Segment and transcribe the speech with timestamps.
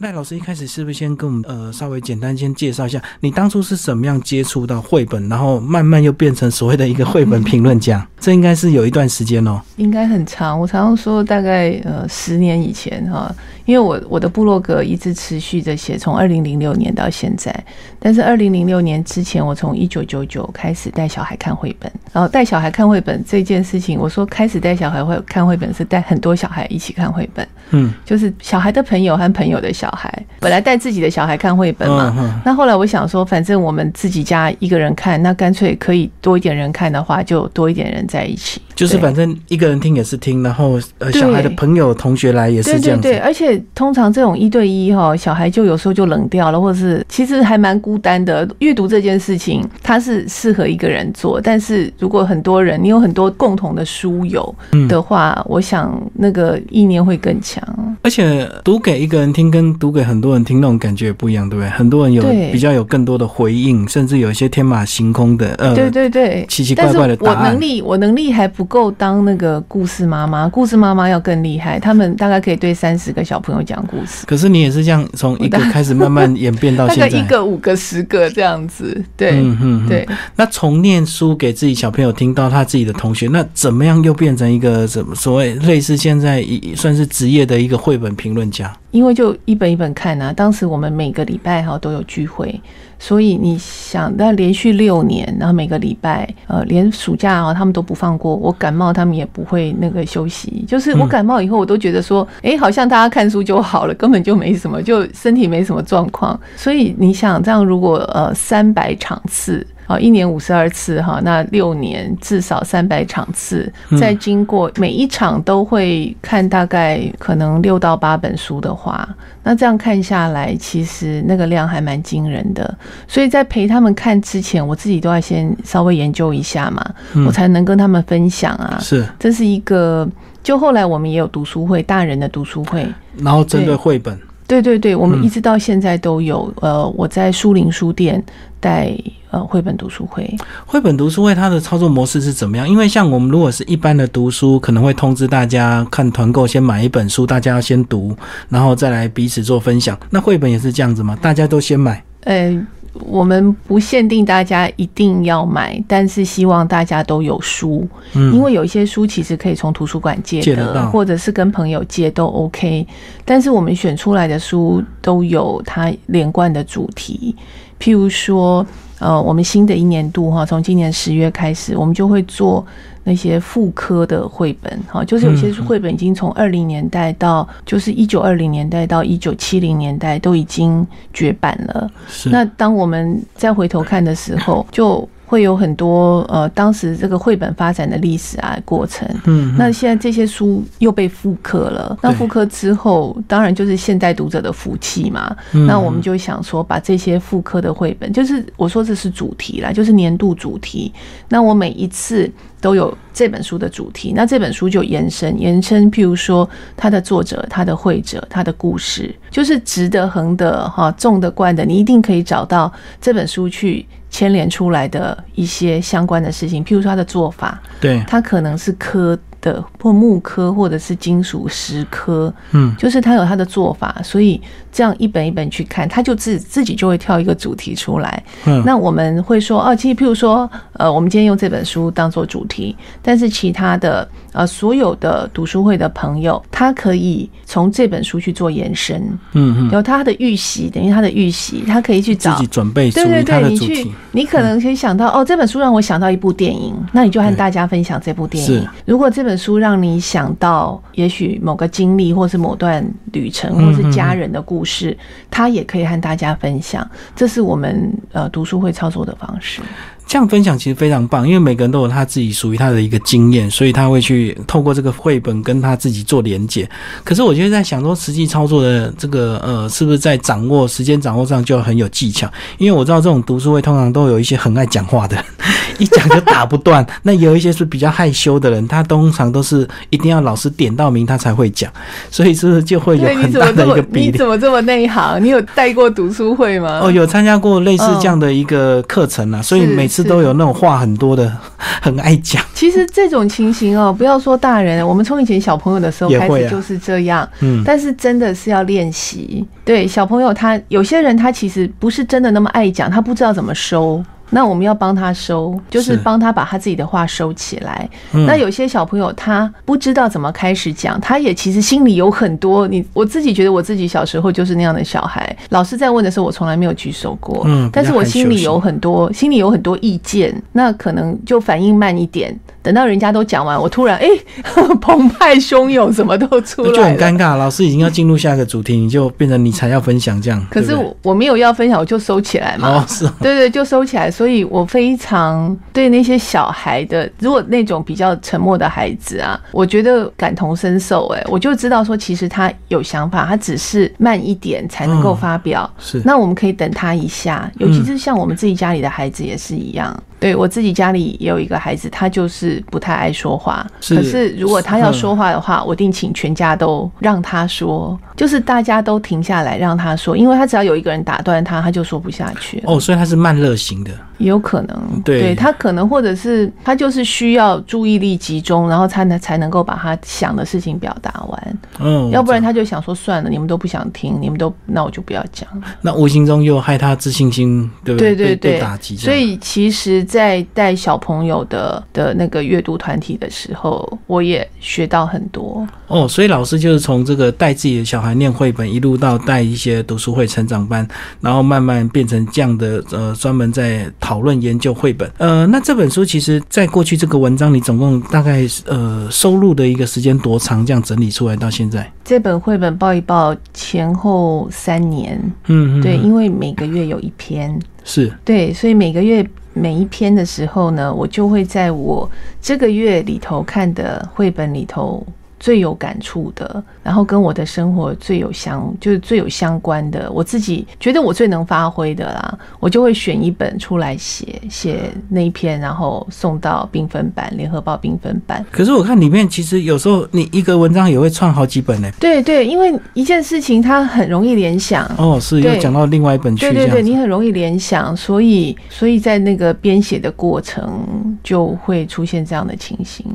[0.00, 8.06] 赖老师一开始是不是先跟我们呃稍微简单先介绍一下，你当初是怎么样接触到绘本，然后慢慢又变成所谓的一个绘本评论家？
[8.20, 9.60] 这应该是有一段时间哦。
[9.76, 13.34] 应该很长，我常常说大概呃十年以前哈，
[13.64, 17.52] 因为我我的部落格一直持续着写，从二零零六年到现在。
[17.98, 47.78] 但是二零零六年之前，我从一九九九开始带小孩看绘本，然后带小孩看绘本这件事情，我说开始带小孩会看绘本是带很多小孩一起看绘本，嗯，就是小孩的朋友和朋友的小孩，本来带自己的小孩看绘本嘛，那后来我想说，反正我们自己家一个人看，那干脆可以多一点人看的话，就多一点人在一起，就是反正一个人听也是听，然后呃小孩的朋友同学来也是这样子，对，而且通常这种一对一哈，小孩就有时候就冷掉了，或者是其实还蛮。
[47.78, 51.40] 孤单的阅读这件事情，它是适合一个人做。
[51.40, 54.54] 但是如果很多人，你有很多共同的书友
[54.88, 57.62] 的话，我想那个意念会更强。
[58.02, 61.70] 而且读给一个人听，跟读给很多人听那种感觉也不一样，对不对？
[61.70, 67.38] 很多人有比较有更多的回应，甚至有一些天马行空的，呃，对对对，奇奇怪怪的答案。
[67.38, 71.80] 我能力，我能力还不够当那个故事妈妈，故事妈妈要更厉害。
[71.80, 74.26] 他们大概可以对三十个小朋友讲故事。
[74.26, 77.78] 可是你也是这样，从一个开始慢慢演变到 现在，一个五个。
[77.78, 79.40] 十个这样子，对，
[79.86, 80.06] 对。
[80.34, 88.76] 那从念书给自己小朋友听到他自己的同学，那怎么样又变成一个什么所谓类似现在一算是职业的一个绘本评论家？
[88.90, 92.60] 因为就一本一本看啊，当时我们每个礼拜哈都有聚会，
[92.98, 98.34] 所以你想，那连续六年，然后每个礼拜，呃，连暑假啊他们都不放过。
[98.34, 100.64] 我感冒，他们也不会那个休息。
[100.66, 106.38] 就是我感冒以后，我都觉得说，哎，好像大家看书就好了，根本就没什么，就身体没什么状况。
[106.56, 109.66] 所以你想，这样如果呃三百场次。
[109.88, 119.08] 啊，一年五十二次哈，那六年至少三百场次，再经过每一场都会看大概可能六到八本书的话，
[119.42, 122.76] 那这样看下来，其实那个量还蛮惊人的。
[123.08, 126.84] 所以在陪他们看之前，我自己都要先稍微研究一下嘛，
[127.26, 128.78] 我才能跟他们分享啊。
[128.80, 130.08] 是，这是一个。
[130.40, 132.86] 就后来我们也有读书会，大人的读书会，
[133.18, 134.18] 然后针对绘本。
[134.48, 136.52] 对对对，我们一直到现在都有。
[136.62, 138.20] 呃，我在书林书店
[138.58, 138.90] 带
[139.30, 140.28] 呃绘本读书会。
[140.64, 142.66] 绘本读书会它的操作模式是怎么样？
[142.66, 148.16] 因为像我们如果是一般的读书，可能会通知大家看团购，先买一本书，大家要先读，
[148.48, 149.96] 然后再来彼此做分享。
[150.08, 151.14] 那绘本也是这样子吗？
[151.20, 152.02] 大家都先买？
[152.24, 152.66] 呃。
[153.06, 162.86] 我们不限定大家一定要买，但是希望大家都有书，嗯，因为有一些书其实可以从图书馆借的，或者是跟朋友借都 OK。
[163.24, 167.34] 但是我们选出来的书都有它连贯的主题，
[167.80, 168.66] 譬如说，
[168.98, 172.64] 呃，我们新的一年度哈，从今年十月开始，我们就会做。
[173.04, 181.90] 那些妇科的绘本，哈，就是有些绘本已经从二零年代到，就是一九二零年代到一九七零年代都已经绝版了。
[182.06, 182.28] 是。
[182.28, 185.08] 那当我们再回头看的时候，就。
[185.28, 189.06] 会有很多呃，当时这个绘本发展的历史啊过程。
[189.26, 191.94] 嗯，那现在这些书又被复刻了。
[192.02, 195.36] 那复刻之后，当然就是现代读者的福气嘛。
[195.52, 200.90] 那我们就想说，把这些复刻的绘本，就是我说这是主题啦，就是年度主题。
[201.28, 213.84] 那我每一次都有这本书的主题，那这本书就延伸延伸，譬如说它的作者、它的绘者、它的故事，就是直的、横的、哈、纵的、贯的，你一定可以找到这本书去。
[214.10, 219.18] 牵连出来的一些相关的事情，譬如说他的做法，对，他可能是刻
[219.52, 228.22] 的或木科，或者是金属石科，嗯，就是他有他的做法，所以这样一本一本去看，他就自自己就会跳一个主题出来。
[228.44, 234.06] 嗯，那我们会说，哦，其实譬如说，呃，我们今天用这本书当做主题，但是其他的。
[234.34, 239.00] 呃，所有的读书会的朋友，他可以从这本书去做延伸，
[239.32, 248.68] 嗯嗯，有他的预习，等于他的预习，他可以去找自己准备对对对，你去，你可能可以想到，哦，这本书让我想到一部电影，那你就和大家分享这部电影。
[248.84, 254.96] 如果这本书让你想到，也许某个经历，或是某段旅程，或是家人的故事，
[255.30, 256.86] 他也可以和大家分享。
[257.14, 259.62] 这是我们呃读书会操作的方式。
[260.08, 266.66] 这样分享其实非常棒，因为每个人都有他自己属于他的一个经验，所以他会去透过这个绘本跟他自己做连接。
[267.04, 272.26] 可是我就在想说，实际操作的这个呃，是不是在掌握时间掌握上就很有技巧？
[272.56, 275.24] 因为我知道这种读书会通常都有一些很爱讲话的人，
[275.78, 276.84] 一讲就打不断。
[277.02, 281.70] 那有一些是比较害羞的人，他通常都是一定要老师点到名他才会讲，
[282.10, 284.06] 所以是不是就会有很大的一个比例？
[284.06, 285.22] 你怎么这么内行？
[285.22, 286.80] 你有带过读书会吗？
[286.82, 289.97] 哦，有参加过类似这样的一个课程啊，所以每次。
[290.02, 291.30] 是都有那种话很多的，
[291.82, 292.42] 很爱讲。
[292.54, 297.28] 其实这种情形哦，不要说大人，我们从以前小朋友的时候开始就是这样。
[297.40, 299.46] 嗯，但是真的是要练习。
[299.64, 304.02] 对小朋友，他有些人他其实不是真的那么爱讲，他不知道怎么收。
[304.30, 307.88] 那我们要帮他收，就是帮他把他自己的话收起来。
[308.12, 312.68] 那有些小朋友他不知道怎么开始讲，他也其实心里有很多。
[312.68, 317.42] 你我自己觉得我自己小时候就是那样的小孩，老师在问的时候，我从来没有举手过。
[317.46, 322.38] 嗯，但是我心里有很多，心里有很多意见，那可能就反应慢一点。
[322.68, 324.06] 等到人家都讲完，我突然哎，
[324.78, 327.34] 澎湃汹涌，什么都出来，就很尴尬。
[327.34, 330.46] 老师已经要进入下一个主题，你就变成你才要分享这样。
[330.50, 332.68] 可是我我没有要分享，我就收起来嘛。
[332.68, 333.08] 哦，是。
[333.22, 334.10] 对对，就收起来。
[334.10, 341.06] 所以我非常对那些小孩的，如果那种比较沉默的孩子啊，我觉得感同身受。
[341.06, 345.70] 哎，我就知道说，其实他有想法，他只是慢一点才能够发表。
[345.78, 346.02] 是。
[346.04, 349.98] 那我们可以等他一下，尤其是像我们自己家里的孩子也是一样。
[350.18, 353.66] 对我自己家里也有一个孩子，他就是不太爱说话。
[353.88, 362.62] 可是如果他要说话的话，我定请全家都让他说，就是大家都停下来让他说，因为他只要有一个人打断他，他就说不下去。
[362.66, 363.90] 哦，所以他是慢热型的。
[364.18, 371.58] 有可能，对他可能或者是他就是需要注意力集中，然后才能才能够把他想的事情表达完。
[371.78, 375.48] 嗯，要不然他就想说算了，你们都不想听，你们都那我就不要讲。
[375.80, 378.16] 那无形中又害他自信心，对不对？
[378.16, 378.96] 对对对，打击。
[378.96, 385.66] 所以其实，在带小朋友的的那个阅读团体的时候，我也学到很多。
[385.86, 390.86] 哦，所以老师就是从这个带自己的小孩念绘本，一路到带一些读书会成长班，
[391.20, 393.86] 然后慢慢变成这样的呃，专门在。
[394.00, 400.64] 讨论研究绘本，呃，那这本书其实在过去这个文章里，总共大概呃收录的一个时间多长？
[400.64, 409.28] 这样整理出来到现在，这本绘本报一报前后三年，嗯，对，因为每个月有一篇，是对，所以每个月
[409.58, 412.08] 每一篇的时候呢，我就会在我
[412.40, 415.04] 这个月里头看的绘本里头。
[415.40, 428.44] 最有感触的，然后跟我的生活最有相，就是最有相关的，我自己觉得我最能发挥的啦，我就会选一本出来写写那一篇，然后送到缤纷版，联合报缤纷版。
[428.50, 431.88] 可是我看里面其实有时候你一个文章也会串好几本呢。
[432.00, 434.84] 对对，因为一件事情它很容易联想。
[434.96, 436.46] 哦，是又讲到另外一本去。
[436.46, 443.06] 对对对，你很容易联想，所以所以在那个编写的过程就会出现这样的情形。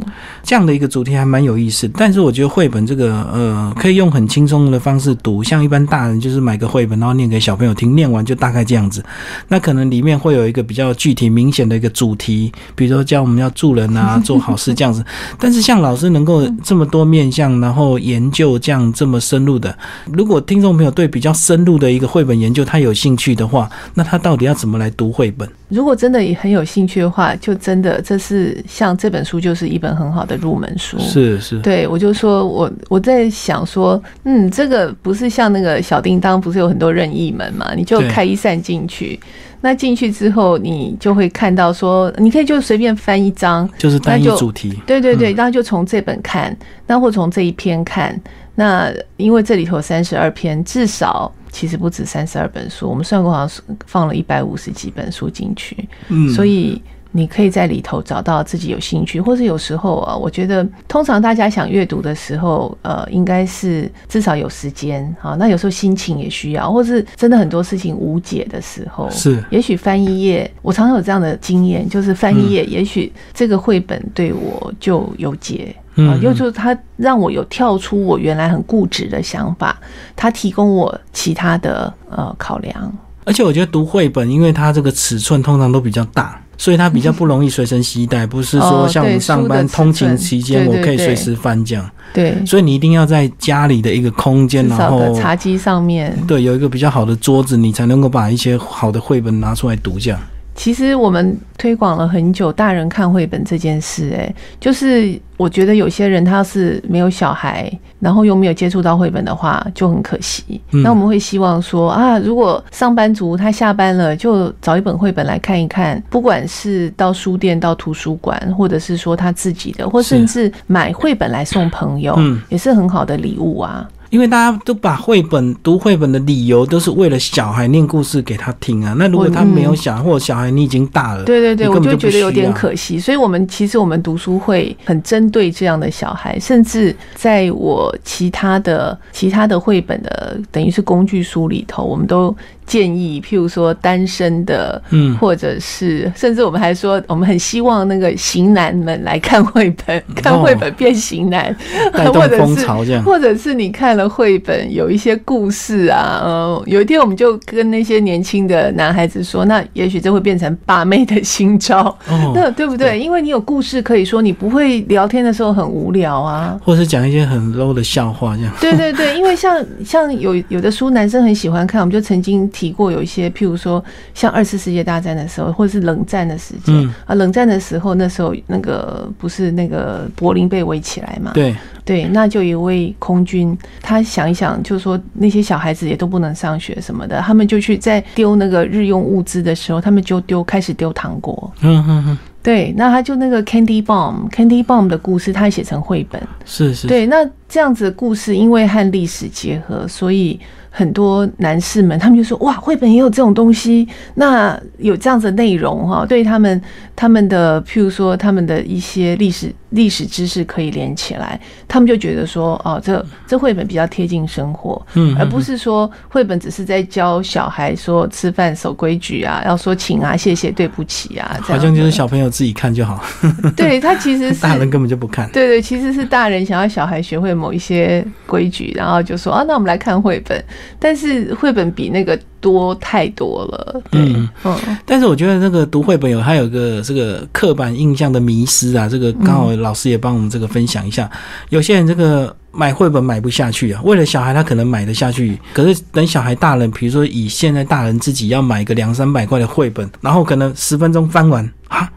[0.42, 2.12] 这样的一个主题还蛮有意思，但。
[2.13, 9.04] 是我觉得绘本这个呃，可以用很轻松的方式读，像一般大人就是买个绘本，然后念给小朋友听，念完就大概这样子。
[9.48, 15.04] 那可能里面会有一个比较具体明显的一个主题，比如说教我们要助人啊，做好事这样子。
[15.39, 19.75] 但是像老师能够这么多面向，然后研究这样这么深入的，
[20.12, 25.50] 如果听众朋友对比较深入的一个绘本研究他有兴趣的话，那他到底要怎么来读绘本？
[25.74, 31.00] 如果真的也很有兴趣的话，就真的这是像这本书就是一本很好的入门书。
[31.00, 37.74] 是是，对我就说我我在想说，嗯，这个不是像那个小叮当，不是有很多任意门嘛？
[37.75, 39.20] 你就开一扇进去，
[39.62, 44.80] 那进去之后，你就会看到说，你可以就随便翻一张，就是单一主题。
[44.86, 46.56] 对对对，然后就从这本看，
[46.86, 48.20] 那或从这一篇看。
[48.56, 56.81] 那因为这里头三十二篇，至少其实不止三十二本书，我们算过好像放了一百五十几本书进去，嗯，所以。
[57.15, 65.35] 你可以在里头找到自己有兴趣，或是有时候啊，我觉得通常大家想阅读的时候，呃，应该是至少有时间啊。
[65.38, 79.79] 那有时候心情也需要，或是真的很多事情无解的时候，是也许翻一页，我常常有这样的经验，就是翻一页，也许这个绘本对我就有解啊，又就是它让我有跳出我原来很固执的想法，
[80.15, 82.93] 它提供我其他的呃考量。
[83.25, 86.39] 而且我觉得读绘本，因为它这个尺寸通常都比较大。
[86.55, 91.89] 所以它比较不容易随身携带，不是说像我们上班通勤期间，我可以随时翻这样。
[92.13, 100.19] 对，所以你一定要在家里的一个空间，然后茶几上面，对，有一个比较好的桌子，你才能够把一些好的绘本拿出来读这样。
[100.55, 110.62] 其实我们推广了很久，大人看绘本这件事，哎，就是我觉得有些人他是没有小孩，然后又没有接触到绘本的话，就很可惜。
[110.69, 122.17] 那我们会希望说啊，如果上班族他下班了，就找一本绘本来看一看，不管是到书店、到图书馆，或者是说他自己的，或甚至买绘本来送朋友，
[122.50, 123.89] 也是很好的礼物啊。
[124.13, 128.93] 因为大家都把绘本读绘本的理由都是为了小孩念故事给他听啊。
[128.96, 133.00] 那如果他没有小孩，或者小孩你已经大了，对对对，你我就觉得有点可惜。
[133.00, 142.36] 所以，我们其实我们读书会很针对这样的小孩，甚至在我其他的其他的绘本的等于是工具书里头，我们都
[142.67, 151.55] 建议，譬如说单身的，嗯或者是甚至我们还说，我们很希望那个型男们来看绘本，看绘本变型男，
[151.91, 153.03] 或者是风潮这样。
[153.03, 163.00] 或者是你看了绘本有一些故事啊，呃，有一天我们就跟那些年轻的男孩子说，那也许这会变成把妹的新招，哦， 那对不对？
[163.00, 166.60] 因为你有故事可以说，你不会聊天的时候很无聊啊。
[166.63, 168.53] 或是讲一些很 low 的笑话这样。
[168.60, 173.83] 对对对， 因为像像有有的书男生很喜欢看，我们就曾经提过有一些，譬如说
[174.13, 181.31] 像二次世界大战的时候，或者是冷战的时间、嗯啊，冷战的时候，那时候那个不是那个柏林被围起来嘛？
[181.33, 191.51] 对，对，那就有一位空军，他想一想，就说那些小孩子也都不能上学什么的，他们就去在丢那个日用物资的时候，他们就丢开始丢糖果。
[191.62, 196.21] 嗯嗯嗯，对，那他就那个 Candy Bomb，Candy Bomb 的故事，他写成绘本。
[196.45, 200.39] 是是，对，那这样子的故事，因为和历史结合，所以
[200.75, 206.60] 很多男士们他们就说：“哇，绘本也有这种东西，那有这样子的内容哈，对他们
[206.96, 223.03] 他们的譬如说他们的一些历史历史知识可以连起来，他们就觉得说哦，这这绘本比较贴近生活，嗯，而不是说绘本只是在教小孩说吃饭守规矩啊，要说请啊、谢谢、对不起啊，这样好像就是小朋友自己看就好，
[223.56, 225.30] 对他其实是 大人根本就不看。
[225.32, 230.44] 对对，其实是大人想要小孩学会某一些规矩，然后就说啊，那我们来看绘本。
[230.79, 233.82] 但是绘本比那个多太多了。
[233.91, 241.10] 对，嗯嗯但是我觉得那个读绘本有还有个这个刻板印象的迷失啊，这个刚好老师也帮我们这个分享一下。
[241.50, 251.89] 有些人这个买绘本买不下去啊，为了小孩他可能买得下去，可是等小孩大人，比如说以现在大人自己要买个两三百块的绘本，然后可能十分钟翻完啊。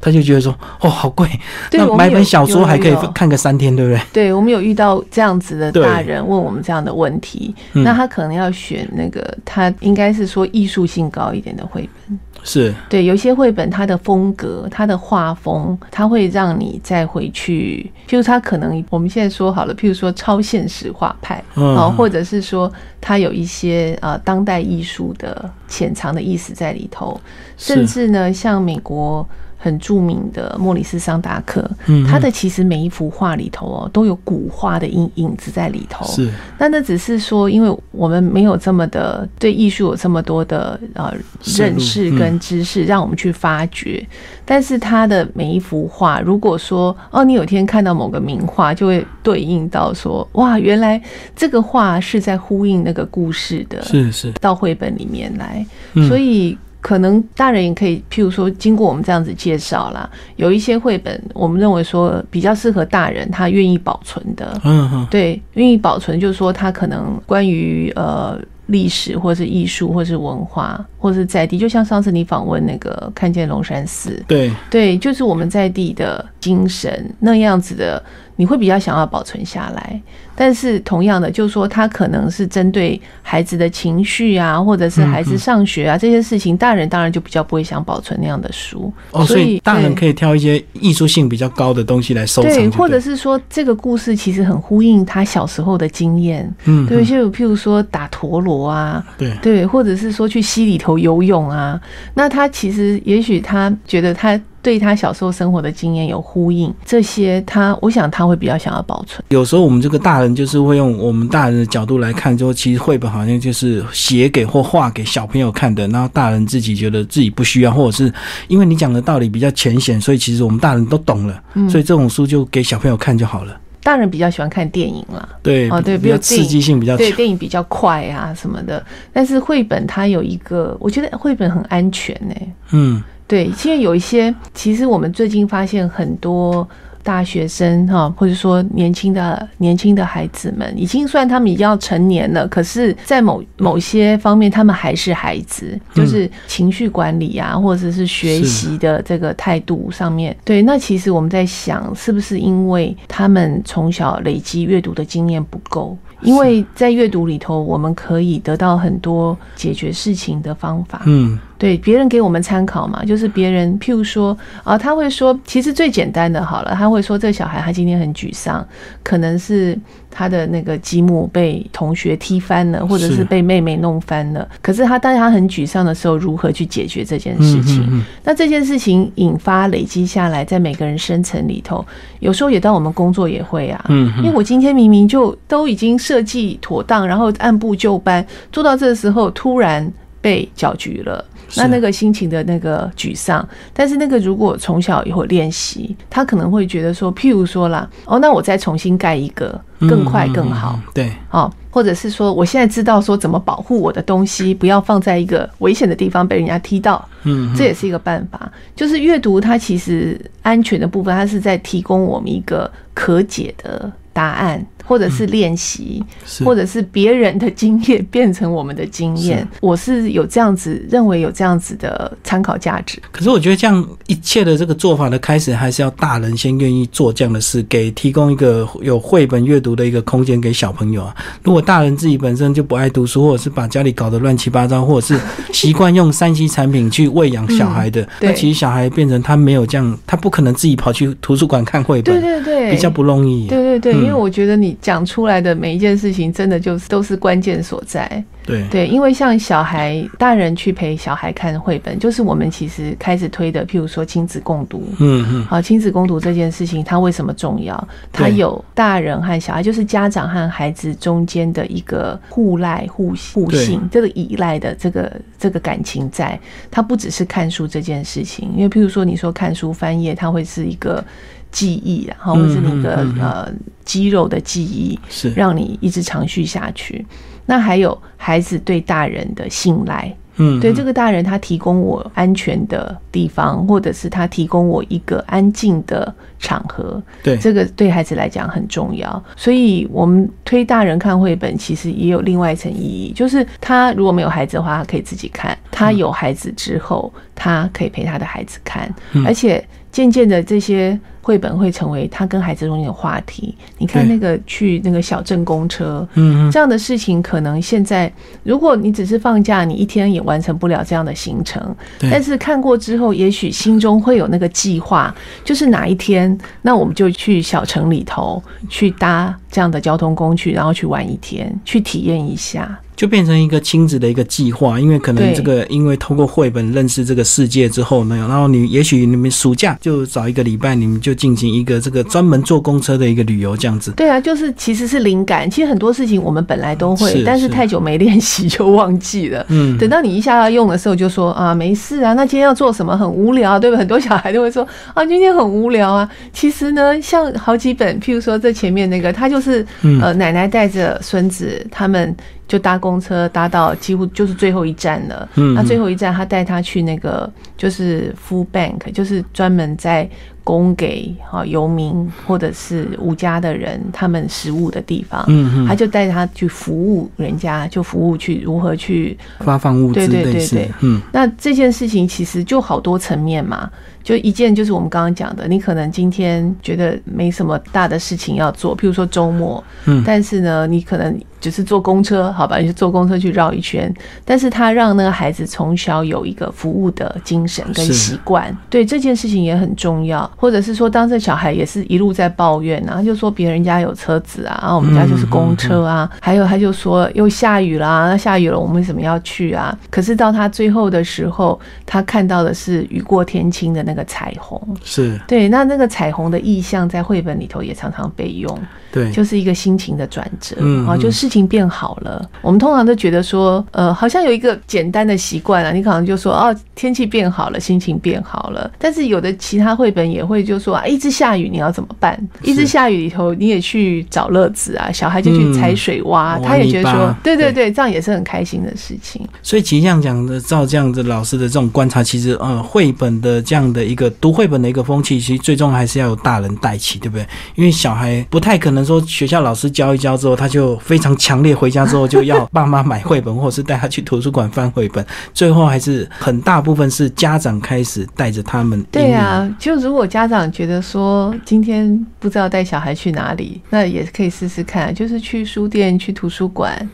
[0.00, 1.28] 他就觉得说，哦，好贵，
[1.70, 4.00] 对，那买本小说还可以看个三天，对不对？
[4.12, 7.84] 对，我们有遇到这样子的大人问我们这样的问题，嗯。
[7.84, 12.18] 那他可能要选那个他应该是说艺术性高一点的绘本。
[12.42, 21.76] 是，对，有一些绘本它的风格、它的画风，它会让你再回去，譬如它可能我们现在说好了，譬如说超现实画派，嗯。
[21.76, 27.20] 哦，或者是说它有一些呃当代艺术的潜藏的意思在里头，
[27.58, 29.28] 甚至呢，像美国
[29.62, 41.12] 很著名的莫里斯桑达克，嗯他的其实每一幅画里头哦都有古画的影影子在里头，是，那那只是说，因为我们没有这么的对艺术有这么多的呃
[41.58, 44.02] 认识跟知识，让我们去发掘。
[44.46, 51.00] 但是他的每一幅画，如果说哦，你有一天看到某个名画，就会对应到说，哇，原来
[51.36, 55.64] 这个画是在呼应那个故事的，是是，到绘本里面来。
[55.92, 56.08] 嗯。
[56.08, 64.58] 所以可能大人也可以，譬如说，经过我们这样子介绍啦，有一些绘本，我们认为说比较适合大人，他愿意保存的。
[64.64, 78.02] 嗯哼，对，愿意保存，就是说他可能关于呃历史或是艺术或是文化或是在地，就像上次你访问那个看见龙山寺，对，对，就是我们在地的精神那样子的，
[78.36, 80.00] 你会比较想要保存下来。
[80.40, 88.90] 但是同样的，就是说他可能是针对孩子的情绪啊，或者是孩子上学啊、这些事情，大人当然就比较不会想保存那样的书。
[89.10, 97.04] 哦，所以大人可以挑一些艺术性比较高的东西来收藏就对，或者是说这个故事其实很呼应他小时候的经验，嗯，对，嗯。
[97.04, 101.78] 就譬如说打陀螺啊，对，对，或者是说去溪里头游泳啊，
[102.14, 109.22] 那他其实也许他觉得他对他小时候生活的经验有呼应，这些他我想他会比较想要保存。
[109.30, 118.12] 有时候我们这个大人就是会用我们大人的角度来看，说其实绘本好像就是写给或画给小朋友看的，然后大人自己觉得自己不需要，或者是
[118.48, 121.68] 因为你讲的道理比较浅显，所以其实我们大人都懂了，嗯。
[121.68, 123.58] 所以这种书就给小朋友看就好了。
[123.82, 132.34] 大人比较喜欢看电影啦，对，哦对比较刺激性比较对，电影比较快啊什么的，但是绘本它有一个，我觉得绘本很安全呢、
[132.72, 136.68] 嗯，对，因为有一些，其实我们最近发现很多
[137.02, 150.36] 大学生哈，或者说年轻的年轻的孩子们，已经算他们已经要成年了，可是，在某某些方面，他们还是孩子，就是情绪管理啊，或者是学习的这个态度上面。
[150.44, 155.96] 对，那其实我们在想，是不是因为他们从小累积阅读的经验不够？
[156.22, 161.00] 因为在阅读里头，我们可以得到很多解决事情的方法。
[161.06, 168.66] 嗯，对别人给我们参考嘛，就是别人，譬如说啊，他会说，其实最简单的好了，他会说，这小孩他今天很沮丧，
[169.02, 169.78] 可能是
[170.10, 174.48] 他的那个积木被同学踢翻了，或者是被妹妹弄翻了。
[174.62, 178.02] 可是他当他很沮丧的时候，如何去解决这件事情？
[178.24, 181.84] 那这件事情引发累积下来，在每个人生层里头，
[182.20, 191.22] 有时候也当我们工作也会啊，嗯，因为我今天明明就都已经设计妥当，然后按部就班做到这个时候，突然被搅局了。
[191.56, 208.50] 那那个心情的那个沮丧，但是那个如果从小以后练习，他可能会觉得说，譬如说啦，哦，那我再重新盖一个，更快更好，对，哦，或者是说，我现在知道说怎么保护我的东西，不要放在一个危险的地方被人家踢到，嗯，这也是一个办法。
[208.76, 214.64] 就是阅读它其实安全的部分，它是在提供我们一个可解的答案。
[214.90, 216.02] 或者是练习，
[216.44, 223.00] 或者是别人的经验变成我们的经验，我是有这样子认为有这样子的参考价值。
[223.12, 231.14] 可是我觉得这样一切的这个做法的开始，还是要大人先愿意做这样的事，给提供一个有绘本阅读的一个空间给小朋友啊。
[231.44, 235.20] 如果大人自己本身就不爱读书，或者是把家里搞得乱七八糟，或者是
[235.52, 243.46] 习惯用 三 C 产品去喂养小孩的，那其实小孩变成他没有这样，他不可能自己跑去图书馆看绘本，对对对，比较不容易。
[243.46, 244.76] 对对对，因为我觉得你。
[244.80, 248.22] 讲出来的每一件事情，真的就是都是关键所在。
[248.46, 253.64] 对对，因为像小孩、大人去陪小孩看绘本，就是我们其实开始推的。
[253.66, 257.88] 譬如说亲子共读，嗯嗯，好，亲子共读这件事情，它为什么重要？
[258.10, 266.38] 它有大人和小孩，就是家长和孩子中间的一个互赖、互互信、这个依赖的这个这个感情在。
[266.70, 271.04] 它不只是看书这件事情，因为譬如说你说看书翻页，它会是一个。
[271.50, 273.52] 记忆，然后或是那个呃
[273.84, 275.30] 肌肉的记忆，是。
[275.30, 277.04] 让你一直长续下去。
[277.46, 287.36] 那还有孩子对大人的信赖，嗯，对这个大人他提供我安全的地方，或者是他提供我一个安静的场合，对。
[287.38, 289.20] 这个对孩子来讲很重要。
[289.34, 298.88] 所以我们推大人看绘本，其实也有另外一层意义，就是他如果没有孩子的话，他可以自己看；他有孩子之后，他可以陪他的孩子看，
[299.26, 300.98] 而且渐渐的这些。
[301.22, 303.54] 绘本会成为他跟孩子中间的话题。
[303.76, 308.10] 你看那个去那个小镇公车，嗯，这样的事情可能现在，
[308.42, 311.62] 如果你只是放假，你一天也完成不了这样的行程。
[312.10, 322.80] 但是看过之后，也许心中会有那个计划，就是哪一天，那我们就去小城里头去搭这样的交通工具，然后去玩一天，去体验一下。
[323.00, 333.90] 就变成一个亲子的一个计划，因为可能这个，因为透过绘本认识这个世界之后呢，然后你也许你们暑假就找一个礼拜，你们就进行一个这个专门坐公车的一个旅游这样子。
[333.92, 335.50] 对啊，就是其实是灵感。
[335.50, 339.46] 其实很多事情我们本来都会，但是太久没练习就忘记了。
[339.48, 343.78] 嗯，等到你一下要用的时候，就说啊没事啊，那今天要做什么很无聊，对不对？
[343.78, 346.06] 很多小孩都会说啊今天很无聊啊。
[346.34, 349.66] 其实呢，像好几本，譬如说这前面那个，他就是
[350.02, 352.14] 呃奶奶带着孙子他们。
[352.50, 355.28] 就搭公车搭到几乎就是最后一站了。
[355.36, 360.10] 嗯，那最后一站他带他去那个就是 Food Bank，就是专门在
[360.50, 365.24] 供给哈游民或者是无家的人他们食物的地方。
[365.28, 369.94] 嗯嗯，他就带他去服务人家，就服务去如何去发放物资。
[369.94, 373.70] 对对对对，嗯，那这件事情其实就好多层面嘛。
[374.02, 383.92] 就一件，就是我们刚刚讲的，你可能今天觉得没什么大的事情要做，譬如说周末，嗯，但是呢，你可能只是坐公车，好吧，你就坐公车去绕一圈，
[384.24, 390.28] 但是他让那个孩子从小有一个服务的精神跟习惯，对这件事情也很重要。
[390.40, 399.76] 或者是说，当这小孩也是一路在抱怨啊，就说别人家有车子啊，然后我们家就是公车啊，还有他就说又下雨啦，那下雨了，我们为什么要去啊？
[399.90, 404.58] 可是到他最后的时候，他看到的是雨过天晴的那个彩虹。
[404.82, 405.20] 是。
[405.28, 408.58] 对，那那个彩虹的意象在绘本里头也常常被用，
[408.92, 412.26] 对，就是一个心情的转折，啊，就事情变好了。
[412.40, 418.70] 我们通常都觉得说，呃，好像有一个简单的习惯啊，你可能就说，哦，天气变好了，心情变好了。
[418.78, 422.18] 但是有的其他绘本也会就说，啊，一直下雨你要怎么办？
[422.42, 429.20] 一直下雨里头你也去找乐子啊，小孩就去踩水洼，他也觉得说，对对对，这样也是很开心的事情。
[429.42, 433.80] 所以其实这样讲的，照这样子老师的这种观察，其实呃，绘本的这样的。
[433.90, 437.26] 一个读绘本的一个风气，其实最终还是要有大人带起，对不对？
[437.56, 445.04] 因为小孩不太可能说学校老师教一教之后，他就非常强烈，回家之后就要爸妈买绘本，或者是带他去图书馆翻绘本。
[445.32, 448.84] 最后还是很大部分是家长开始带着他们。
[448.90, 456.88] 对啊，就如果家长觉得说今天不知道带小孩去哪里，那也可以试试看，就是去书店、去图书馆。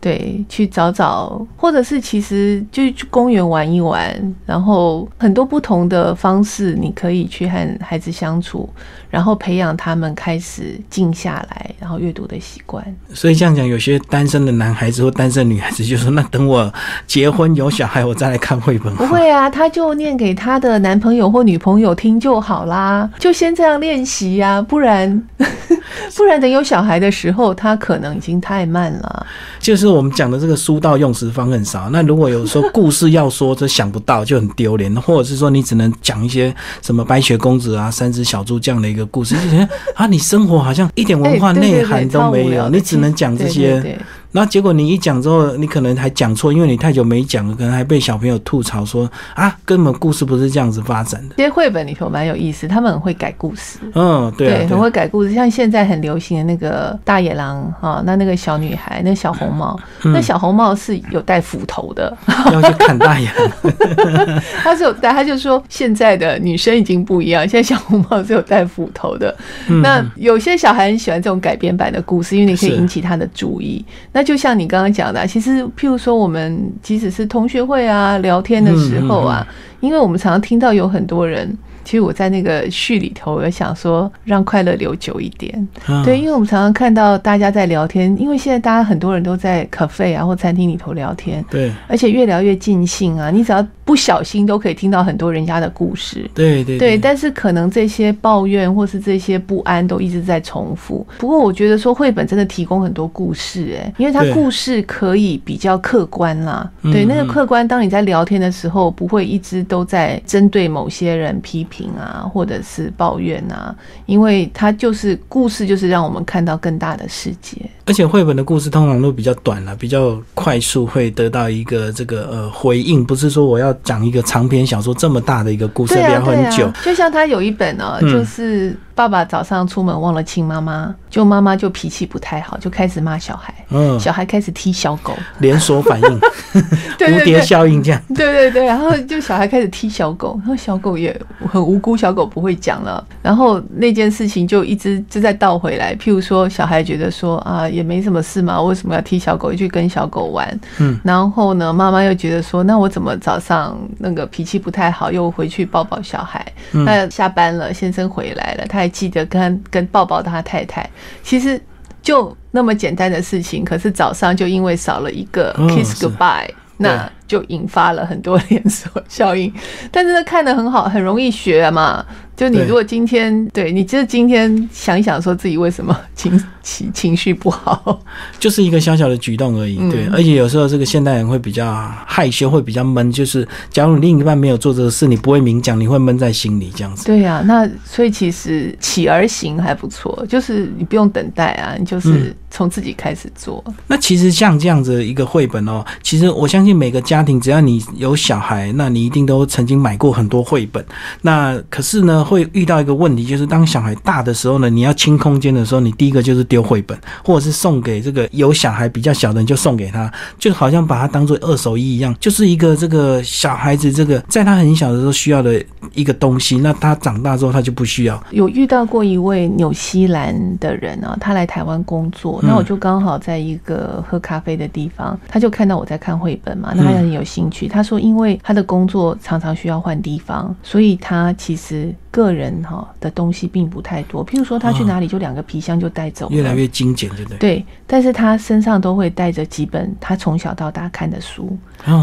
[0.00, 8.66] 对，去找找，或者是其实就去公园玩一玩，然后很多不同的方式，你可以去和孩子相处，
[9.10, 12.82] 然后培养他们开始静下来，然后阅读的习惯。
[13.12, 16.72] 所以这样讲，有些单身的男孩子或单身女孩子就说：“那等我
[17.06, 25.22] 结婚有小孩，我再来看绘本。”不会啊，他就念给他的男朋友或女朋友听就好啦，就先这样练习呀，不然
[26.16, 29.26] 不然等有小孩的时候，他可能已经太慢了。
[29.58, 31.88] 就是我们讲的这个书到用时方恨少。
[31.90, 43.98] 那如果有时候故事要说，这想不到就很丢脸，或者是说你只能讲一些什么白雪公主啊、三只小猪这样的一个故事，就觉得啊，你生活好像一点文化内涵都没有，你只能讲这些。
[44.32, 51.34] 然后结果你一讲之后，你可能还讲错，因为你太久没讲了，可能还被小朋友吐槽说啊，根本故事不是这样子发展的。
[51.36, 53.78] 这些绘本里头蛮有意思，他们很会改故事。
[53.94, 55.34] 嗯，对，很会改故事。
[55.34, 62.16] 像现在很流行的那个大野狼哈，那那个小女孩，那小红帽，那小红帽是有带斧头的，
[62.52, 64.40] 要去砍大野狼。
[64.62, 69.36] 他是有带，他就说现在的女生已经不一样，现在小红帽是有带斧头的。
[69.82, 73.84] 那有些小孩很喜欢这种改编版的故事，因为你可以引起他的注意。
[74.12, 79.46] 那那就像你刚刚讲的，其实譬如说，我们即使是同学会啊、聊天的时候啊，
[79.80, 81.56] 因为我们常常听到有很多人。
[81.84, 85.68] 其实我在那个序里头，我想说让快乐留久一点。
[86.04, 91.44] 对，因为我们常常看到大家在聊天，因为现在大家很多人都在 cafe 啊或餐厅里头聊天。
[91.50, 93.30] 对，而且越聊越尽兴啊！
[93.30, 96.28] 你只要不小心都可以听到很多人家的故事。
[96.34, 101.06] 对对对，但是可能这些抱怨或是这些不安都一直在重复。
[101.18, 106.70] 不过我觉得说绘本真的提供很多故事，哎，因为它故事可以比较客观啦。
[106.82, 111.66] 对，那个客观，当你在聊天的时候，不会一直都在针对某些人批。
[111.70, 117.58] 评啊，或者是抱怨啊，因为它就是故事，就是让我们看到更大的世界。
[117.90, 123.04] 而且绘本的故事通常都比较短了，比较快速，会得到一个这个呃回应。
[123.04, 126.70] 不是说我要讲一个长篇小说这么大的一个故事，要很久。
[126.84, 128.78] 就像他有一本呢，就是。
[128.92, 133.54] 爸爸早上出门忘了亲妈妈，就妈妈就脾气不太好，就开始骂小孩。
[133.70, 136.20] 嗯，小孩开始踢小狗，连锁反应，
[137.00, 138.02] 蝴蝶效应这样。
[138.08, 141.18] 对对对，然后就小孩开始踢小狗，然后小狗也
[141.50, 143.02] 很无辜，小狗不会讲了。
[143.22, 145.96] 然后那件事情就一直就在倒回来。
[145.96, 149.52] 譬如说，小孩觉得说啊，也没什么事嘛，为什么要踢小狗？
[149.54, 150.60] 去跟小狗玩。
[150.78, 156.46] 嗯，然后呢，妈妈又觉得说，那我怎么早上那个脾气不太好，又回去抱抱小孩？
[156.70, 158.90] 那下班了，先生回来了，他还。
[158.90, 160.86] 记得跟 跟抱抱他太太，
[161.22, 161.58] 其实
[162.02, 169.50] 就那么简单的事情，可是早上就因为少了一个 kiss goodbye，那就引发了很多连锁效应。
[169.92, 172.04] 但是看的很好，很容易学嘛。
[172.36, 176.36] 就你如果今天对你就是今天想一想，说自己为什么 情
[176.70, 178.00] 情情绪不好，
[178.38, 179.76] 就是一个小小的举动而已。
[179.90, 181.74] 对，而且有时候这个现代人会比较
[182.06, 183.10] 害羞，会比较闷。
[183.10, 187.04] 就是假如你另一半没有做这个事，你不会明讲，你会闷在心里这样子。
[187.04, 193.62] 对呀，那所以其实起而行还不错，就是你不用等待啊，你就是从自己开始做。
[193.88, 200.84] 那其实像这样子一个绘本哦，其实我相信每个家庭只要你有小孩，那你一定都曾经买过很多绘本。
[201.22, 202.20] 那可是呢？
[202.30, 215.62] 会遇到一个问题，就是当小孩大的时候呢，你要清空间的时候，你第一个就是丢绘本，或者是送给这个有小孩比较小的人就送给他，就好像把它当做二手衣一样，就是一个这个小孩子这个在他很小的时候需要的
[215.94, 218.22] 一个东西，那他长大之后他就不需要。
[218.30, 231.94] 有遇到过一位纽西兰的人啊，他来台湾工作，那我就刚好在一个喝咖啡的地方，他就看到我在看绘本嘛，那他也很有兴趣，他说因为他的工作常常需要换地方，所以他其实。
[232.12, 237.38] 个人哈的东西并不太多，譬如说他去哪里就两个皮箱就带走，越来越精简，对不对？
[237.38, 241.56] 对，但是他身上都会带着几本他从小到大看的书，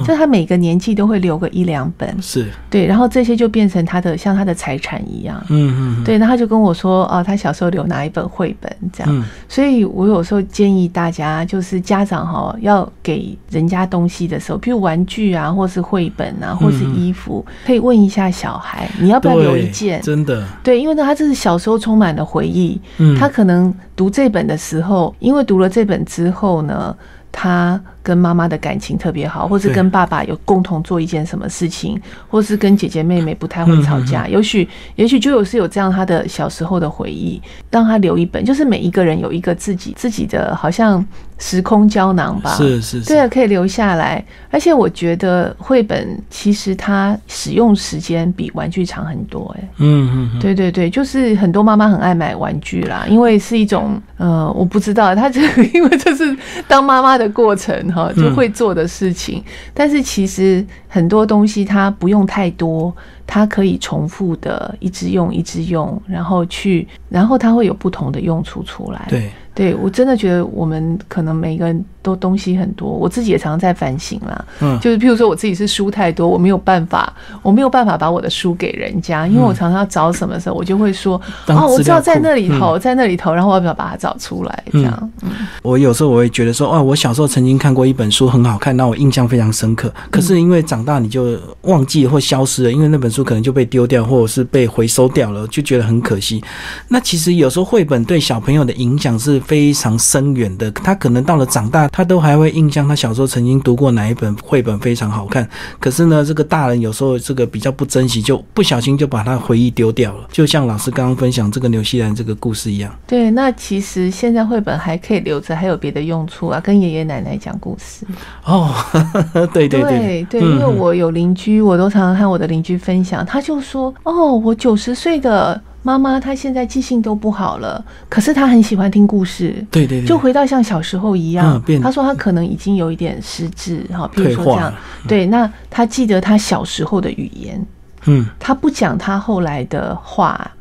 [0.06, 2.47] 就他每个年纪都会留个一两本，是。
[2.69, 20.02] 对，然后这些就变成他的像他的财产一样，嗯嗯，对，那他就跟我说，哦，他小时候留哪一本绘本这样，所以我有时候建议大家，就是家长哈要给人家东西的时候，譬如玩具啊，或是绘本啊，或是衣服，可以问一下小孩，你要不要留一件？
[20.02, 20.45] 真的。
[20.63, 22.80] 对，因为呢，他这是小时候充满了回忆。
[22.97, 26.95] 嗯，他可能读这本的时候，因为读了这本之后呢，
[27.31, 34.30] 他跟妈妈的感情特别好，或是跟爸爸有共同做一件什么事情，或是跟姐姐妹妹不太会吵架。
[34.30, 34.65] 也许，
[34.96, 41.06] 也许就有是有这样他的小时候的回忆，让他留一本，就是每一个人有一个自己自己的好像
[41.38, 42.52] 时空胶囊吧。
[42.52, 44.24] 是是是，对啊，可以留下来。
[44.50, 49.70] 而且我觉得绘本其实它使用时间比玩具长很多、哎。
[49.80, 55.41] 嗯嗯嗯，对对对，就是很多妈妈很爱买玩具啦，因为是一种呃，我不知道，她这
[55.74, 56.36] 因为这是
[56.70, 59.43] 当妈妈的过程哈，就会做的事情。
[59.73, 69.05] 但是其实很多东西它不用太多，它可以重复的一直用一直用，然后去，然后它会有不同的用处出来。
[69.10, 69.31] 对。
[69.57, 74.46] 对，我真的觉得我们可能每个人都东西很多，我自己也常常在反省啦。
[74.62, 84.63] 嗯就是譬如说我自己是书太多，我没有办法，我没有办法把我的书给人家，因为我常常要找什么时候，我就会说，当哦，我知道在那里头，在那里头，然后我要不要把它找出来？
[84.72, 85.30] 这样，嗯
[85.63, 89.91] 我有时候我会觉得说，哦，我小时候曾经看过一本书很好看，让我印象非常深刻。
[90.10, 96.41] 可是因为长大你就忘记或消失了，因为那本书可能就被丢掉或者是被回收掉了，就觉得很可惜。
[96.88, 105.49] 那其实有时候绘本对小朋友的影响是非常深远的，他可能到了长大，他都还会印象他小时候曾经读过哪一本绘本非常好看。
[105.79, 110.27] 可是呢，这个大人有时候这个比较不珍惜，就不小心就把他回忆丢掉了。
[110.31, 112.95] 就像老师刚刚分享这个纽西兰这个故事一样。
[113.07, 113.31] 对。
[113.31, 118.05] 那其实现在绘本还可以留着，还有别的用处啊，跟爷爷奶奶讲故事。
[118.45, 118.75] 哦，
[119.51, 134.73] 对对对，对，嗯因为我有邻居，我都常常和我的邻居分享，他就说：“哦，我九十岁的妈妈，她现在记性都不好了，可是她很喜欢听故事。”对对对，就回到像小时候一样嗯，变他说她可能已经有一点失智哈，比如退说这样，
[135.08, 137.65] 对，那她记得她小时候的语言，
[138.06, 138.26] 嗯。
[138.38, 140.52] 她不讲她后来的话，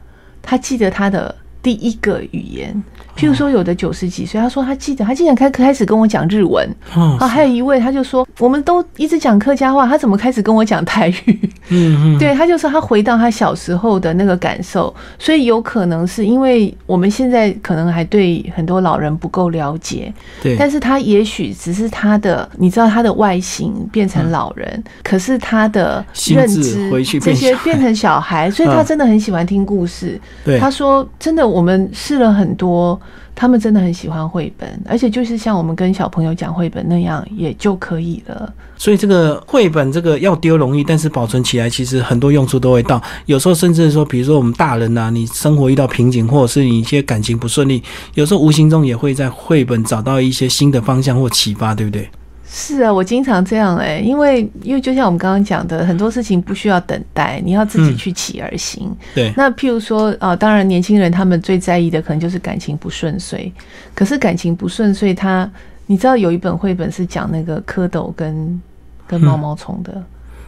[0.40, 2.80] 她记得她的第一个语言。
[3.16, 6.68] 譬如说，有的九十几岁，他说他记得，他竟然开开始跟我讲日文。
[6.94, 11.50] 哦啊，还有一位他就说，我们都一直讲客家话，他怎么开始跟我讲台语？
[11.68, 28.86] 嗯嗯， 对，他就说他回到他小时候的那个感受，所以有可能是因为我们现在可能还对很多老人不够了解，对，但是他也许只是他的，你知道他的外形变成老人，可是他的认知这些变成小孩，所以他 嗯。
[28.86, 30.20] 真的很喜欢听故事。
[30.44, 30.60] 对。
[30.60, 32.98] 他说真的，我们试了很多。
[33.36, 38.52] 他们真的很喜欢绘本，而且就是像我们跟小朋友讲绘本那样，也就可以了。
[38.78, 43.00] 所以这个绘本这个要丢容易，但是保存起来其实很多用处都会到。
[43.26, 47.82] 有时候甚至说，比如说我们大人呐、你生活遇到瓶颈，或者是你一些感情不顺利，
[48.14, 52.08] 有时候无形中也会在绘本找到一些新的方向或启发，对不对？
[52.58, 58.90] 是啊，我经常这样哎、因为因为就像我们刚刚讲的，很多事情不需要等待，你要自己嗯去起而行。
[59.14, 63.52] 对，那譬如说啊、当然年轻人他们最在意的可能就是感情不顺遂，
[63.94, 65.48] 可是感情不顺遂，他
[65.84, 68.62] 你知道有一本绘本是讲那个蝌蚪跟
[69.06, 70.02] 跟毛毛虫的。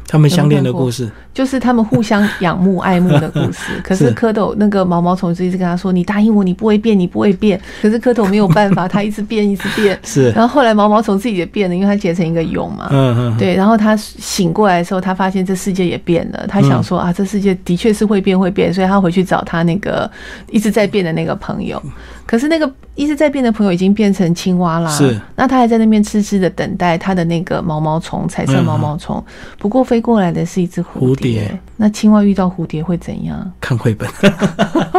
[0.08, 3.64] 他们相恋的故事，就是他们互相仰慕、爱慕的故事。
[3.84, 9.98] 可是是蝌蚪那个毛毛虫就一直跟他说：“你答应我，你不会变，你不会变。”可是蝌蚪没有办法，他一直变，一直变。
[10.02, 12.88] 是，然后后来毛毛虫自己也变了，因为它结成一个蛹嘛。
[12.90, 16.46] 嗯嗯，对，然后他醒过来的时候，他发现这世界也变了。
[16.48, 20.10] 他想说、啊，这世界的确是会变会变，所以他回去找他那个
[20.50, 21.82] 一直在变的那个朋友。
[22.24, 25.16] 可是那个一直在变的朋友已经变成青蛙啦，是。
[25.36, 29.24] 那他还在那边痴痴的等待他的那个毛毛虫，彩色毛毛虫。
[29.56, 33.52] 不过飞过来的是一只蝴蝴蝶那青蛙遇到蝴蝶会怎样？
[33.60, 34.08] 看绘本，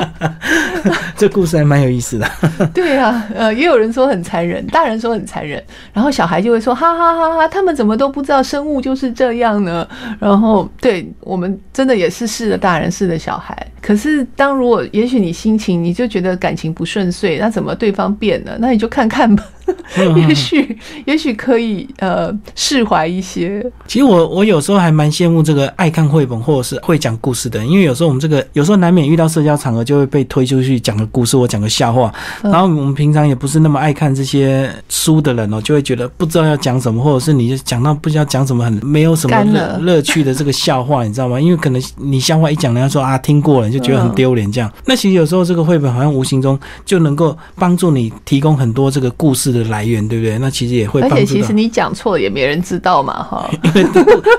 [1.17, 2.25] 这故事还蛮有意思的。
[2.73, 9.85] 对啊，呃，也有人说很残忍，大人说很残忍，然后小孩就会说哈哈哈哈，他们怎么都不知道生物就是这样呢？
[10.19, 13.67] 然后对我们真的也是是的大人，是的小孩。
[13.81, 18.55] 可是当如果也许你心情你就觉得感情不顺遂，那怎么对对方变了？
[18.59, 19.43] 那你就看看吧，
[20.27, 23.65] 也许也许可以呃释怀一些。
[23.87, 41.39] 其实我我有时候还蛮羡慕这个爱看绘本或者是会讲故事的人，因为有时候我们这个有时候难免遇到社交场合就会被推出去讲个故事或讲个笑话，嗯然后我们平常也不是那么爱看这些书的人哦，就会觉得不知道要讲什么，或者是你就讲到不知道讲什么很没有什么乐乐趣的这个笑话，你知道吗？
[41.39, 44.71] 因为可能你笑话一讲，人家说啊听过了，你就觉得很丢脸这样。
[44.85, 50.37] 那其实有时候这个绘本好像无形中就能够帮助你提供很多这个故事的来源，对不对？
[50.39, 53.49] 那其实也会而且其实你讲错了也没人知道嘛，哈。
[53.75, 53.85] 因为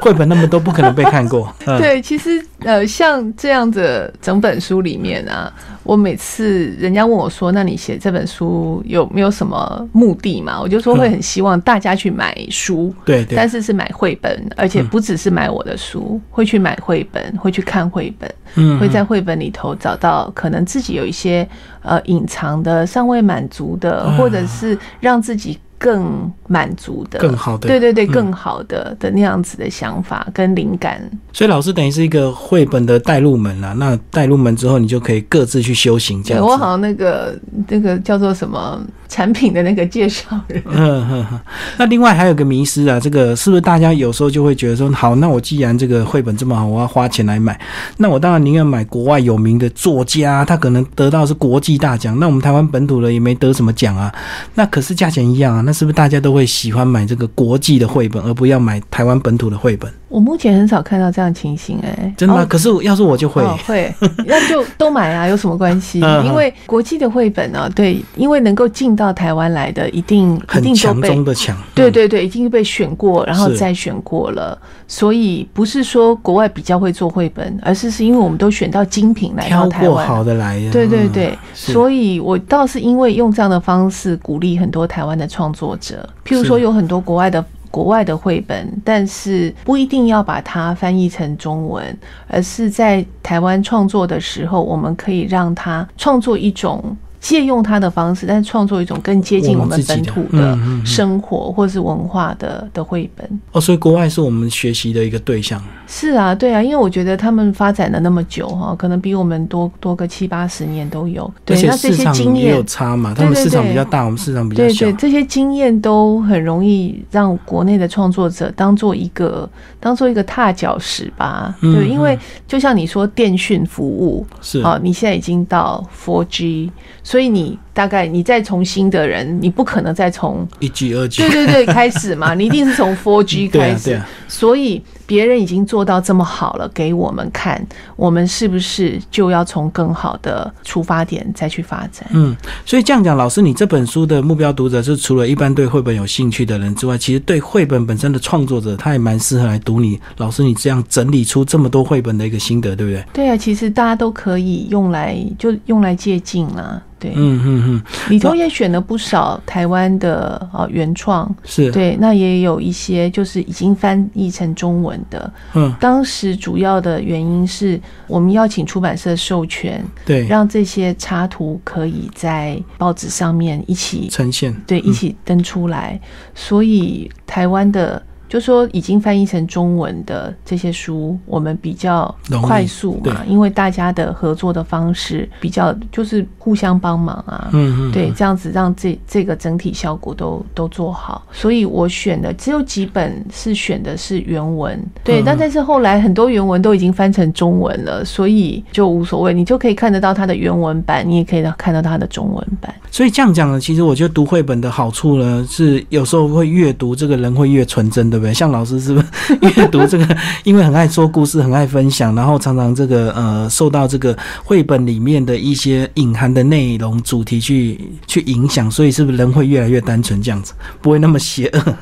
[0.01, 1.53] 绘本那么多，不可能被看过。
[1.67, 21.49] 嗯、对，其实呃，像这样的整本书里面啊，我每次人家问我说：“那你写这本书有没有什么目的嘛？”我就说会很希望大家去买书，对对但是是买绘本，而且不只是买我的书，会去买绘本，会去看绘本，嗯会在绘本里头找到可能自己有一些
[21.83, 25.59] 呃隐藏的、尚未满足的，啊或者是让自己。
[25.81, 31.01] 更满足的、更好的，对对对，更好的的那样子的想法跟灵感。
[31.33, 33.73] 所以老师等于是一个绘本的带入门啦。
[33.79, 36.23] 那带入门之后，你就可以各自去修行。
[36.23, 37.35] 这样，我好像那个
[37.69, 40.63] 那个叫做什么产品的那个介绍人。
[40.69, 41.41] 嗯嗯嗯。
[41.79, 47.59] 那另外还有个迷失啊，这个是不是大家有时候就会觉得说，好，那我既然这个绘本这么好，我要花钱来买，
[47.97, 54.13] 那我当然宁愿买国外有名的作家，他可能得到是国际大奖，那我们台湾本土的也没得什么奖啊。
[54.57, 59.93] 那可是价钱一样啊，是不是大家都会喜欢买这个国际的绘本，而不要买台湾本土的绘本？
[60.11, 62.45] 我目前很少看到这样情形，哎，真的。
[62.47, 63.43] 可是要是我就会。
[63.43, 63.95] 哦会，
[64.27, 66.01] 那就都买啊，有什么关系？
[66.27, 87.45] 因为国际的绘本呢，对，因为能够进到台湾来的，一定一定强中的强，对对对，已经被选过，然后再选过了，所以不是说国外比较会做绘本，而是是因为我们都选到精品来到台湾，好的来，对对对，所以我倒是因为用这样的方式鼓励很多台湾的创作者，譬如说有很多国外的。
[87.71, 96.97] 国外的绘本，但是不一定要把它翻译成中文，而是在台湾创作的时候，我们可以让它创作一种。
[97.21, 105.63] 借用他的方式，但是创作一种更接近我们本土的生活或是文化的的绘本哦，所以国外是我们学习的一个对象。
[105.93, 111.29] 是啊，对啊，因为我觉得他们发展了那么久哈，可能比我们多多个七八十年都有。
[111.45, 113.13] 对，那这些经验有差嘛？
[113.13, 114.87] 他们市场比较大，我们市场比较小。
[114.87, 119.51] 对对，这些经验都很容易让国内的创作者当做一个
[119.81, 121.53] 当做一个踏脚石吧。
[121.61, 126.71] 对，因为就像你说，电讯服务是啊，你现在已经到 Four G。
[127.03, 133.99] 所以你大概你再从新的人，你不可能再从一 G 二 G 对对对开始嘛， 你一定是从 Four G 开始。
[134.29, 137.67] 所以别人已经做到这么好了，给我们看，
[137.97, 142.07] 我们是不是就要从更好的出发点再去发展？
[142.11, 149.99] 嗯，所以这样讲，老师，你这本书的目标读者是除了一般对绘本有兴趣的人之外，其实对绘本本身的创作者，他也蛮适合来读你。
[150.19, 153.03] 老师，你这样整理出这么多绘本的一个心得，对不对？
[153.15, 156.83] 对啊，其实大家都可以用来就用来借鉴啊。
[157.01, 161.73] 对，嗯嗯嗯，里头也选了不少台湾的啊原创，是。
[161.73, 165.33] 对，那也有一些就是已经翻译成中文的。
[165.55, 175.99] 嗯，当时主要的原因是我们邀请出版社授权，对，让这些插图可以在报纸上面一起呈现，对，一起登出来，
[176.35, 178.01] 所以台湾的。
[178.31, 191.27] 就说已经翻译成中文的这些书，我们比较快速嘛，因为大家的合作的方式比较就是互相帮忙啊，嗯嗯，对，这样子让这这个整体效果都都做好。
[191.33, 202.73] 所以我选的只有几本是选的是原文，对，但但是后来很多原文都已经翻成中文了，所以就无所谓，你就可以看得到它的原文版，你也可以看到它的中文版。
[202.93, 208.20] 所以这样讲呢，其实我觉得读绘本的好处呢，是有时候会越读这个人会越纯真的。
[208.35, 209.07] 像老师是不是
[209.41, 210.17] 阅读这个？
[210.45, 220.53] 因为很爱说故事，很爱分享，然后常常这个呃，受到这个绘本里面的一些隐含的内容主题去去影响，所以是不是人会越来越单纯，这样子
[220.83, 221.77] 不会那么邪恶？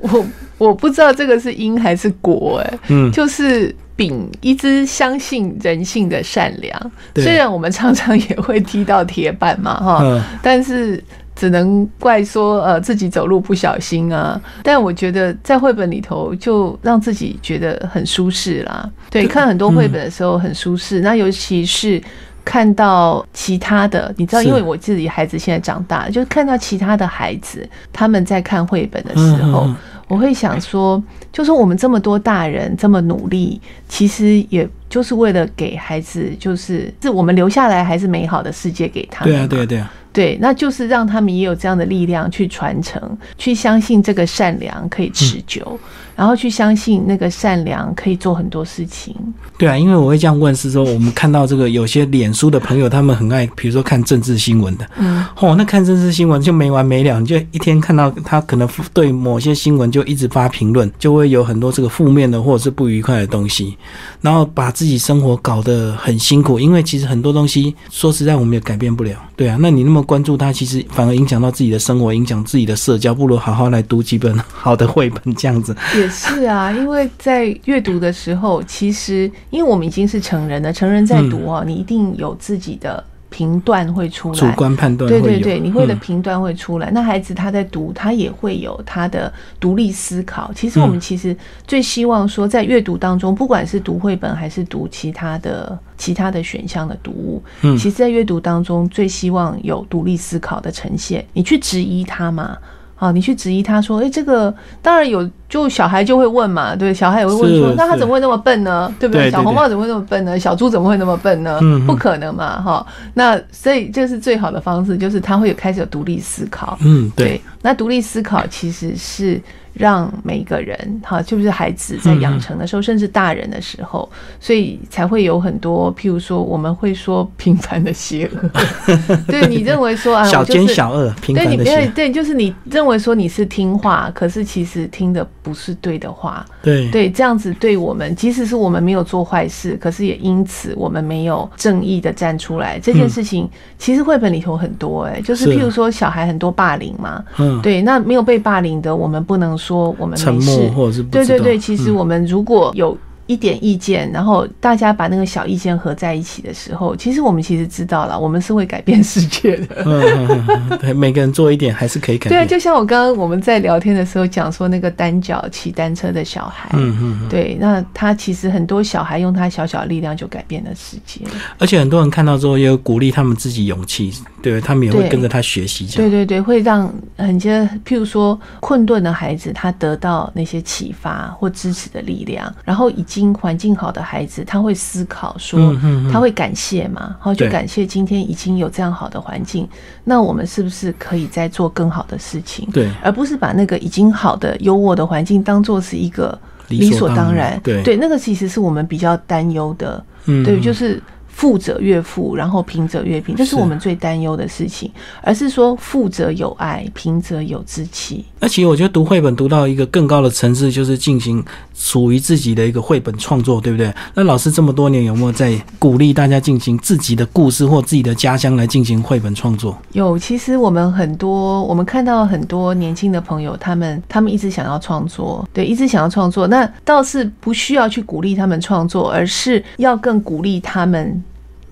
[0.00, 0.26] 我
[0.58, 11.02] 我不知道这个是因还是果，哎，嗯，就是丙一直相信人性的善良，虽然我们常常也会踢到铁板嘛，哈，但是。
[11.36, 18.90] 只能怪说呃自己走路不小心啊，但我觉得在绘本里头就让自己觉得很舒适啦。
[19.10, 22.02] 对，看很多绘本的时候很舒适，那尤其是
[22.42, 29.68] 看到其他的，你知道，因为我自己孩子现在长大，就是看到其他的孩子他们在看绘本的时候，
[30.08, 39.34] 我会想说，就是我们这么多大人这么努力，其实也就是为了给孩子，就是是我们留下来还是美好的世界给他们。
[39.34, 39.92] 对啊，对啊，对啊。
[40.16, 45.78] 对，那就是让他们也有这样的力量去传承，去相信这个善良可以持久。
[46.16, 49.14] 然后去相信那个善良可以做很多事情。
[49.58, 54.86] 对啊，因为我会这样问，是说我们看到这个有些脸书的朋友，他们很爱，比如说看政治新闻的。
[54.98, 55.24] 嗯。
[55.38, 63.76] 哦，那看政治新闻就没完没了，你就一天看到他可能对某些新闻就一直发评论，就会有很多这个负面的或者是不愉快的东西，
[64.20, 66.58] 然后把自己生活搞得很辛苦。
[66.60, 69.16] 因为其实很多东西说实在我们也改变不了。
[69.36, 75.74] 对啊，那你那么关注他，其实反而影响到自己的生活，影响自己的社交，不如好好来读几本好的绘本这样子。
[76.08, 86.90] 是啊，因为在阅读的时候，其实因为我们已经是成人了，成人在读哦，你一定有自己的评断会出来，主观判断对对对，你会的评断会出来。
[86.90, 90.50] 那孩子他在读，他也会有他的独立思考。
[90.54, 101.24] 其实我们其实最希望说，在阅读当中，不管是读绘本还是读其他的其他的选项的读物，嗯，其实，在阅读当中最希望有独立思考的呈现。
[101.32, 102.56] 你去质疑他嘛？
[102.98, 108.92] 好，你去质疑他说，哎，这个当然有，就小孩就会问嘛，对，小孩也会问说，那他怎么会那么笨呢？
[108.98, 109.30] 对不对？
[109.30, 110.38] 小红帽怎么会那么笨呢？
[110.38, 111.60] 小猪怎么会那么笨呢？
[111.86, 112.86] 不可能嘛，哈。
[113.14, 116.76] 那所以这是最好的方式，就是他会有开始有独立思考。
[116.82, 117.40] 嗯，对。
[117.62, 119.40] 那独立思考其实是。
[119.78, 128.50] 让每一个人哈，就是孩子在养成的时候，甚至大人的时候，所以才会有很多，譬如说，我们会说平凡的邪恶。
[129.28, 136.44] 对你认为说啊，小奸小恶，平凡的对，对，就是你认为说你是听话，可是其实听的不是对的话。
[136.60, 142.80] 对对，这样子对我们，即使是我们没有做坏事，可是也因此我们没有正义的站出来。
[142.80, 149.56] 这件事情其实绘本里头很多，哎，就是譬如说小孩很多霸凌嘛，嗯，对，那没有被霸凌的，我们不能。
[149.56, 152.96] 说我们没事，或者是对对对，其实我们如果有。
[153.26, 159.82] 一点意见，然后大家把那个小意见合在一起的时候，其实我们其实知道了，我们是会改变世界的。
[159.84, 162.40] 嗯对，每个人做一点还是可以改变。
[162.40, 171.22] 对啊，就像我刚刚我们在聊天的时候讲说，那个单脚骑单车的小孩，嗯嗯，对，那他其实很多小孩用他小小的力量就改变了世界。
[171.58, 175.84] 而且很多人看到之后，也有鼓励他们自己勇气，对他们也会跟着他学习。
[175.96, 183.15] 对对对，会让很些譬如说困顿的孩子，他得到那些启发或支持的力量，然后以及。
[183.34, 185.76] 环境好的孩子，他会思考说，
[186.10, 189.68] 他会感谢嘛，然后就感谢今天已经有这样好的环境，
[190.04, 192.68] 那我们是不是可以再做更好的事情？
[192.72, 196.38] 对，而不是把那个已经好的优渥的环境当做是一个
[196.68, 197.60] 理所当然。
[197.62, 200.04] 对，对，那个其实是我们比较担忧的。
[200.26, 201.02] 嗯，对，就是。
[201.36, 204.90] 富者越富，然后贫者越贫，这是我们最担忧的事情。
[205.20, 208.24] 而是说，富者有爱，贫者有志气。
[208.40, 213.92] 那其实我觉得读绘本读到一个更高的层次，就是进行属于自己的一个绘本创作，对不对？
[214.14, 219.76] 那老师这么多年有没有在鼓励大家进行自己的故事或自己的家乡来进行绘本创作？
[219.92, 226.46] 有，其实我们很多，我们看到很多年轻的朋友，他们他们一直想要创作，对，一直想要创作。
[226.46, 231.22] 那倒是不需要去鼓励他们创作，而是要更鼓励他们。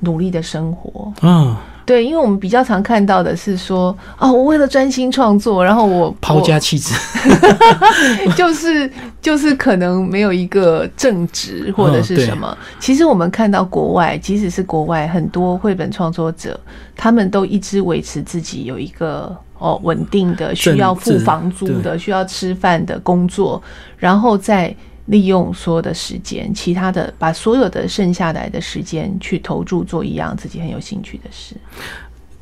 [0.04, 6.94] 努力的生活，嗯，对，因为我们比较常看到的是说，哦，我为了专心创作，然后我抛家弃子，
[8.36, 8.90] 就是
[9.20, 12.56] 就是可能没有一个正职或者是什么。
[12.78, 16.58] 其实我们看到国外，即使是国外很多绘本创作者，
[16.96, 23.62] 他们都一直维持自己有一个哦稳定的需要付房租的、需要吃饭的工作，
[23.98, 24.74] 然后再。
[25.06, 31.54] 利用所有的时间，其他的把所有的剩下来的时间去投注做一样自己很有兴趣的事。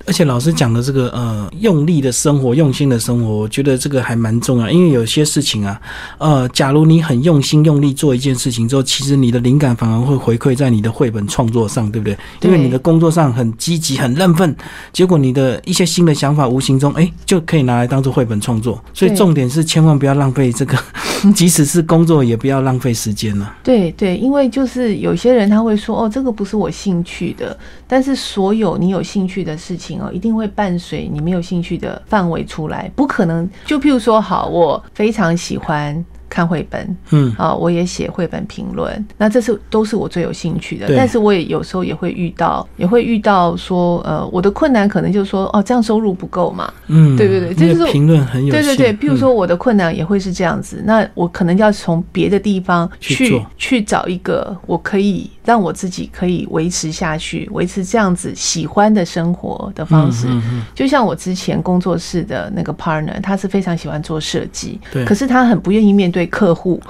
[0.07, 4.71] 而且老师讲的这个呃，用力的生活，用心的生活，我觉得这个还蛮重要。
[4.71, 5.81] 因为有些事情啊，
[6.19, 12.17] 呃，假如你很用心用力做一件事情之后，其实你的灵感反而会回馈在你的绘本创作上，对不对？
[12.41, 14.55] 因为你的工作上很积极、很认份，
[14.93, 18.83] 结果你的一些新的想法无形中哎就可以拿来当做绘本创作。
[18.93, 20.77] 所以重点是千万不要浪费这个，
[21.35, 23.55] 即使是工作也不要浪费时间了。
[23.63, 29.92] 对对，因为就是有些人他会说哦，这个不是我兴趣的，但是所有你有兴趣的事情。
[30.01, 33.49] 哦，一定会伴随你没有兴趣的范围出来，不可能。
[33.65, 36.05] 就譬如说，好，我非常喜欢。
[36.33, 37.31] 看绘本，嗯。
[37.37, 40.87] 啊，我也写绘本评论，那这是都是我最有兴趣的。
[40.97, 48.95] 但是我也有时候也会遇到，也会遇到说，呃，我的困难可能就是说，哦，这样收入不够嘛，嗯，对对对，这就是评论很有对对对。
[48.95, 60.27] 譬如说我的困难也会是这样子，那我可能要从别的地方去去找一个我可以让我自己可以维持下去，维持这样子喜欢的生活的方式。
[60.29, 60.63] 嗯。
[60.75, 66.22] 就像我之前工作室的那个 partner，他是非常喜欢做设计，对，可是他很不愿意面对。
[66.27, 66.81] 客户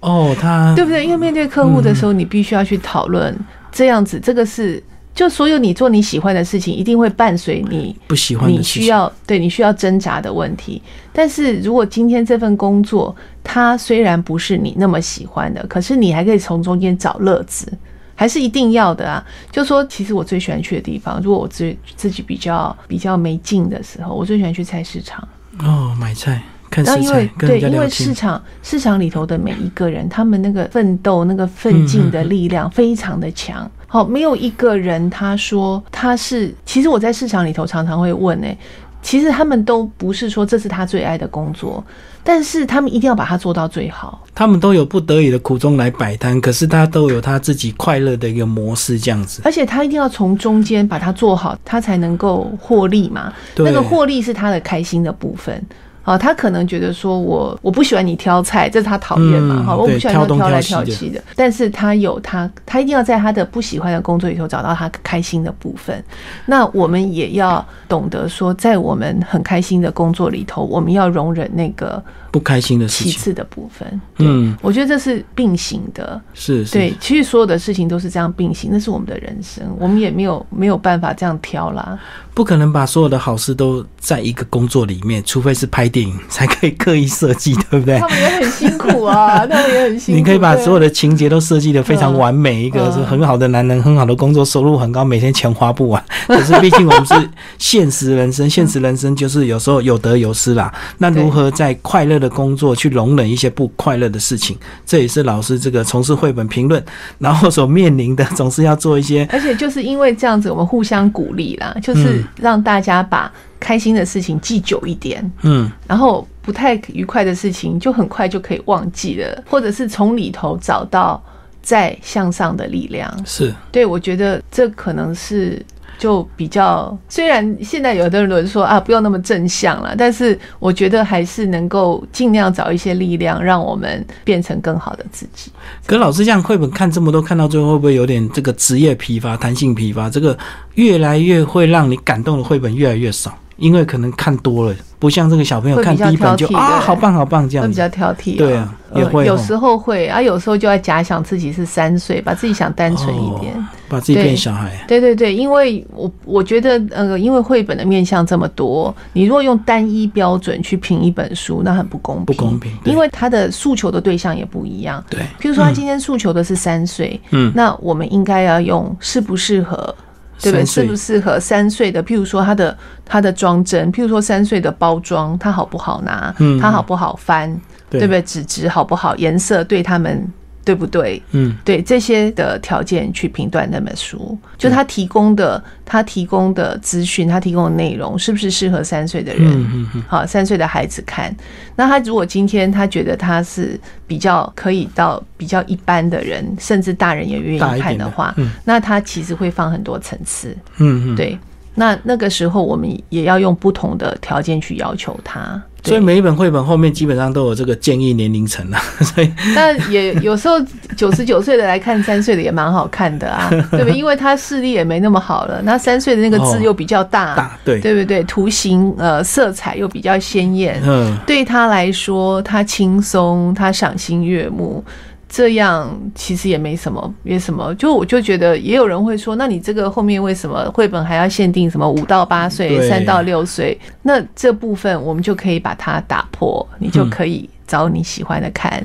[0.00, 1.04] 哦，他 对不对？
[1.04, 3.36] 因为面对客户的时候，你必须要去讨论
[3.72, 4.20] 这样子。
[4.20, 4.82] 这个是
[5.14, 10.80] 就所有你做你喜欢的事情，一定会伴随你不喜欢、你需要对你需要挣扎的问题。
[11.12, 17.66] 但是如果今天这份工作，它虽然不是你那么喜欢的，可是你还可以从中间找乐子，
[18.14, 19.24] 还是一定要的啊。
[19.50, 25.26] 就说其实我最喜欢去的地方，如果我自自己比较比较没劲的时候，我最喜欢去菜市场
[25.58, 26.40] 哦，买菜。
[26.70, 33.70] 然后因为对，因为市场市场里头的每一个人，他们那个奋斗、那个奋进的力量非常的强。
[33.86, 36.54] 好，没有一个人他说他是。
[36.66, 38.56] 其实我在市场里头常常会问，哎，
[39.02, 41.82] 其实他们都不是说这是他最爱的工作，
[42.22, 44.26] 但是他们一定要把它做到最好。
[44.34, 49.40] 他们都有不得已的苦衷来摆摊，可是他都有他自己快乐的一个模式，这样子。
[49.44, 53.32] 而且他一定要从中间把它做好，他才能够获利嘛。
[53.56, 55.64] 那个获利是他的开心的部分。
[56.08, 61.22] 好，他可能觉得说我我不喜欢你挑菜，这是他讨厌嘛，嗯好，我不喜欢他挑来挑去的。
[61.36, 66.02] 但是他有他，他一定要在他的不喜欢的工作里头找到他开心的部分。
[66.46, 74.00] 那我们也要懂得说，在我们很开心的工作里头，我们要容忍那个不开心的事情，其次的部分。
[74.18, 76.20] 嗯，我觉得这是并行的。
[76.34, 81.98] 是是，对，其实所有的事情都是这样并行，那是我们的人生，我们也没有没有办法这样挑啦。
[82.34, 88.08] 不可能把所有的好事都在一个工作里面，除非是拍电影才可以刻意设计，对不对他？
[88.08, 90.18] 们也很辛苦啊， 他们也很辛苦。
[90.18, 96.02] 你可以把所有的情节都设计的非常完美，一个嗯是很好的男人，很好的工作，收入很高，每天钱花不完。
[96.28, 100.72] 可是毕竟我们是现实人生，现实人生就是有时候有得有失啦。
[100.98, 106.82] 那如何在快乐的工作去容忍一些不快乐的事情，这也是老师这个从事绘本评论，
[107.18, 121.22] 然后所面临的，总是要做一些而且就是因为这样子，我们互相鼓励啦，就是让大家把开心的事情记久一点，嗯然后不太愉快的事情就很快就可以忘记了，或者是从里头找到
[121.62, 123.12] 再向上的力量。
[123.24, 125.64] 是对我觉得这可能是。
[125.98, 135.50] 就比较，虽然现在有的人说啊，不要那么正向了，但是我觉得还是能够尽量找一些力量，让我们变成更好的自己。
[135.84, 140.08] 可老师这样绘本看这么多，看到最后会不会有点这个职业疲乏、弹性疲乏？
[140.08, 140.38] 这个
[140.74, 147.68] 越来越会让你感动的绘本越来越少，因为可能看多了，不像这个小朋友看第一本就啊，好棒好棒这样子。
[147.68, 153.54] 会比较挑剔、对啊也呃会哦有时候会啊，有时候就要假想自己是三岁，把自己想单纯一点。
[153.90, 162.24] 把自己变小孩，对对对，因为我我觉得呃，因为绘本的面向这么多，你如果用单一标准去评一本书，那很不公平。
[162.26, 165.02] 不公平因为他的诉求的对象也不一样。
[165.08, 169.94] 对，譬如说，他今天诉求的是三岁，嗯，那我们应该要用适不适合，
[170.40, 170.64] 对不对？
[170.64, 172.02] 适不适合三岁的？
[172.02, 176.34] 譬如说，它的它的装帧，譬如说三岁的包装，它好不好拿？
[176.38, 177.52] 嗯它好不好翻？
[177.90, 178.22] 对对不对？
[178.22, 179.16] 纸质好不好？
[179.16, 180.26] 颜色对他们
[180.68, 181.22] 对不对？
[181.30, 189.50] 嗯，对这些的条件去评断那本书，就他提供的他提供的资讯，他提供的内容是不是适合三岁的人？
[189.50, 191.34] 嗯嗯嗯，好，三岁的孩子看。
[191.74, 200.54] 那他如果今天他觉得他是比较可以到比较一般的人，甚至大人也愿意看的话，嗯那他其实会放很多层次。
[200.76, 201.16] 嗯嗯，。
[201.16, 201.38] 对，
[201.74, 205.62] 那那个时候我们也要用不同的条件去要求他。
[205.82, 210.54] 对所以每一本绘本后面基本上都有这个建议年龄层啊， 所以但也有时候
[210.96, 213.92] 九十九岁的来看三岁的也蛮好看的啊， 对不对？
[213.92, 218.22] 因为他视力也没那么好了，那三岁的那个字哦又比较大，大对，对不对？
[218.24, 224.84] 图形呃色彩又比较鲜艳，嗯，对他来说他轻松，他赏心悦目。
[225.28, 227.74] 这样其实也没什么，没什么。
[227.74, 233.78] 就我就觉得，也有人会说，那你这个后面为什么绘本还要限定什么五到八岁、三到六岁？
[234.02, 238.82] 那这部分我们就可以把它打破，你就可以找你喜欢的看。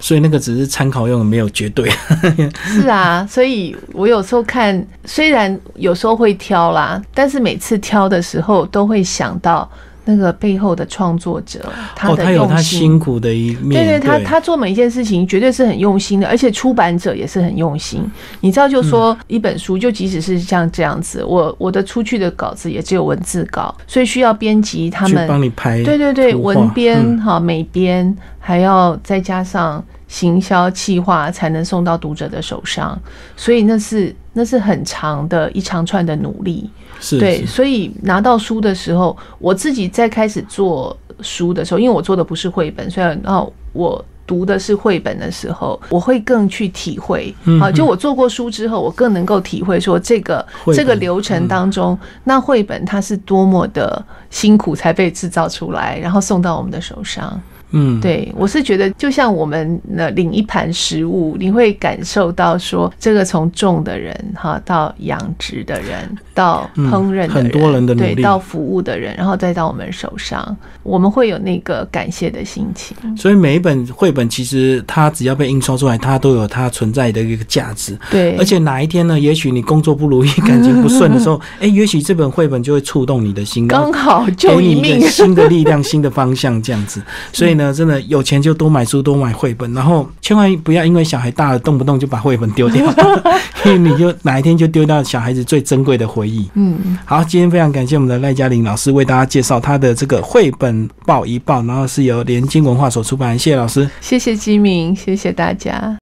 [0.00, 1.88] 所以那个只是参考用的，没有绝对。
[2.64, 9.70] 是啊，所以我有时候看，虽然有时候会挑啦，但是每次挑的时候都会想到
[10.04, 11.60] 那个背后的创作者，
[11.94, 12.78] 他哦，的他有他用心。
[12.80, 18.02] 辛苦的一面，对对，他他做每一件事情绝对是很用心的，而且出版者也是很用心。
[18.40, 33.00] 你知道，就说一本书，就即使是像这样子，我我的出去的稿子也只有文字稿，所以需要编辑他去们帮你拍，对对对，文编嗯哈、美编，还要再加上行销企划，才能送到读者的手上。
[33.36, 36.68] 所以那是那是很长的一长串的努力。
[37.02, 44.02] 是，对，所以拿到书的时候，我自己在开始做书的时候，因为我做的不是绘本，虽然哦我。
[44.24, 47.34] 读的是绘本的时候，我会更去体会。
[47.44, 57.38] 嗯好，就我做过书之后，我更能够体会说这个这个流程当中，那绘本它是多么的辛苦才被制造出来，然后送到我们的手上。
[57.72, 72.96] 嗯，对我是觉得，就像我们呢领一盘食物，你会感受到说，这个从种的人哈到养殖的人，到烹饪的人，嗯很多人的努力对，到服务的人，然后再到我们手上，我们会有那个感谢的心情。
[73.16, 77.96] 所以每一本绘本其实它只要被印刷出来，它都有它存在的一个价值。
[78.10, 79.18] 对，而且哪一天呢？
[79.18, 85.12] 也许你工作不如意、感情不顺的时候， 哎、也许这本绘本就会触动你的心，刚好给救一命你。
[85.12, 87.00] 新的力量、新的方向，这样子。
[87.34, 92.82] 所以呢，真的有钱就多买书、多买绘本，然后千万不要因为小孩大了，动不动就把绘本丢掉，
[93.66, 96.48] 因为你就哪一天就丢掉小孩子最珍贵的回忆。
[96.54, 103.86] 嗯，好，今天非常感谢我们的赖嘉玲老师为大家介绍他的这个绘本报一报，然后是由联经文化所出版，谢谢老师。
[104.00, 105.98] 谢谢吉明，谢谢大家。